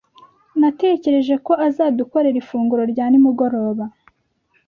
[0.59, 3.85] Natekereje ko azadukorera ifunguro rya nimugoroba.